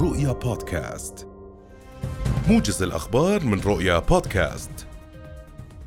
[0.00, 1.26] رؤيا بودكاست.
[2.48, 4.70] موجز الأخبار من رؤيا بودكاست.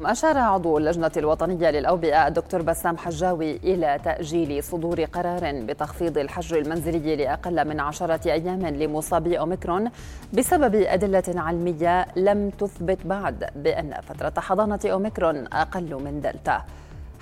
[0.01, 7.15] أشار عضو اللجنة الوطنية للأوبئة الدكتور بسام حجاوي إلى تأجيل صدور قرار بتخفيض الحجر المنزلي
[7.15, 9.91] لأقل من عشرة أيام لمصابي أوميكرون
[10.33, 16.65] بسبب أدلة علمية لم تثبت بعد بأن فترة حضانة أوميكرون أقل من دلتا.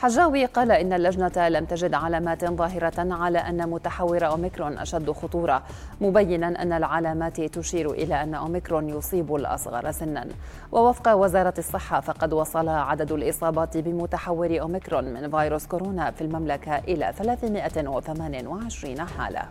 [0.01, 5.63] حجاوي قال إن اللجنة لم تجد علامات ظاهرة على أن متحور أوميكرون أشد خطورة
[6.01, 10.27] مبينا أن العلامات تشير إلى أن أوميكرون يصيب الأصغر سنا.
[10.71, 17.13] ووفق وزارة الصحة فقد وصل عدد الإصابات بمتحور أوميكرون من فيروس كورونا في المملكة إلى
[17.17, 19.41] 328 حالة.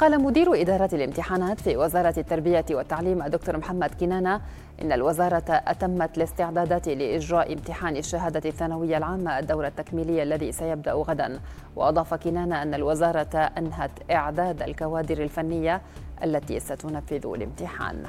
[0.00, 4.40] قال مدير إدارة الامتحانات في وزارة التربية والتعليم الدكتور محمد كنانة
[4.82, 11.40] إن الوزارة أتمت الاستعدادات لإجراء امتحان الشهادة الثانوية العامة الدورة التكميلية الذي سيبدأ غدا.
[11.76, 15.82] وأضاف كنانة أن الوزارة أنهت إعداد الكوادر الفنية
[16.24, 18.02] التي ستنفذ الامتحان.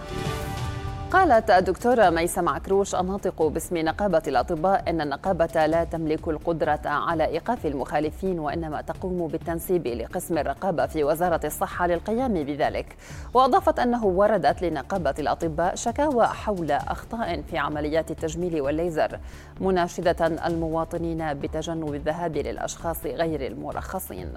[1.11, 7.65] قالت الدكتورة ميسم عكروش الناطق باسم نقابة الأطباء أن النقابة لا تملك القدرة على إيقاف
[7.65, 12.95] المخالفين وإنما تقوم بالتنسيب لقسم الرقابة في وزارة الصحة للقيام بذلك.
[13.33, 19.19] وأضافت أنه وردت لنقابة الأطباء شكاوى حول أخطاء في عمليات التجميل والليزر
[19.61, 24.33] مناشدة المواطنين بتجنب الذهاب للأشخاص غير المرخصين.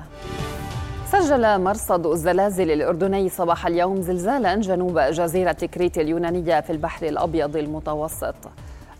[1.12, 8.34] سجل مرصد الزلازل الأردني صباح اليوم زلزالا جنوب جزيرة كريت اليونانية في البحر الأبيض المتوسط.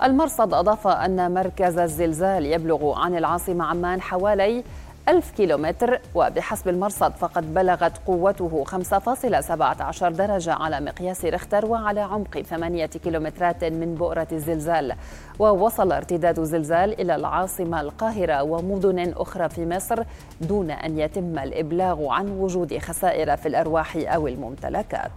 [0.03, 4.65] المرصد أضاف أن مركز الزلزال يبلغ عن العاصمة عمان حوالي
[5.09, 12.87] ألف كيلومتر وبحسب المرصد فقد بلغت قوته 5.17 درجة على مقياس ريختر وعلى عمق 8
[12.87, 14.95] كيلومترات من بؤرة الزلزال.
[15.39, 20.03] ووصل ارتداد الزلزال إلى العاصمة القاهرة ومدن أخرى في مصر
[20.41, 25.13] دون أن يتم الإبلاغ عن وجود خسائر في الأرواح أو الممتلكات.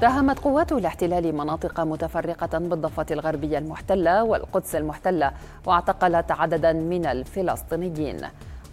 [0.00, 5.32] داهمت قوات الاحتلال مناطق متفرقة بالضفة الغربية المحتلة والقدس المحتلة
[5.66, 8.20] واعتقلت عددا من الفلسطينيين.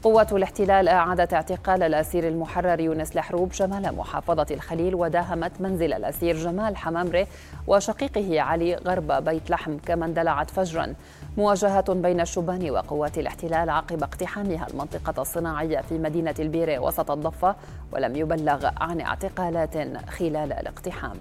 [0.03, 6.77] قوات الاحتلال أعادت اعتقال الأسير المحرر يونس الحروب شمال محافظة الخليل وداهمت منزل الأسير جمال
[6.77, 7.27] حمامري
[7.67, 10.93] وشقيقه علي غرب بيت لحم كما اندلعت فجرا.
[11.37, 17.55] مواجهة بين الشبان وقوات الاحتلال عقب اقتحامها المنطقة الصناعية في مدينة البيرة وسط الضفة
[17.91, 19.77] ولم يبلغ عن اعتقالات
[20.09, 21.17] خلال الاقتحام.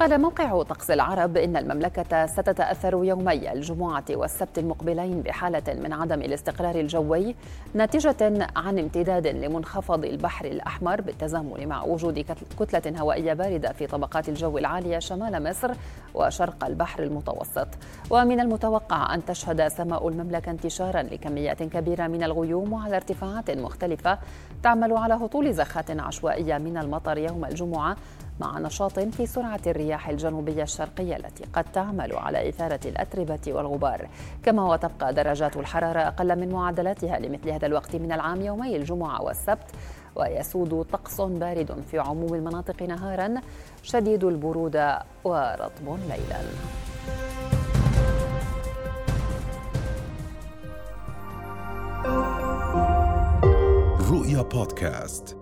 [0.00, 6.74] قال موقع طقس العرب إن المملكة ستتأثر يومي الجمعة والسبت المقبلين بحالة من عدم الاستقرار
[6.74, 7.34] الجوي
[7.74, 12.24] ناتجة عن امتداد لمنخفض البحر الأحمر بالتزامن مع وجود
[12.60, 15.70] كتلة هوائية باردة في طبقات الجو العالية شمال مصر
[16.14, 17.68] وشرق البحر المتوسط.
[18.10, 24.18] ومن المتوقع أن تشهد سماء المملكة انتشارا لكميات كبيرة من الغيوم وعلى ارتفاعات مختلفة
[24.62, 27.96] تعمل على هطول زخات عشوائية من المطر يوم الجمعة
[28.40, 34.08] مع نشاط في سرعة الرياح الجنوبية الشرقية التي قد تعمل على إثارة الأتربة والغبار.
[34.42, 39.66] كما وتبقى درجات الحرارة أقل من معدلاتها لمثل هذا الوقت من العام يومي الجمعة والسبت
[40.16, 43.34] ويسود طقس بارد في عموم المناطق نهارا
[43.82, 46.40] شديد البرودة ورطب ليلا.
[54.10, 55.39] رؤيا بودكاست.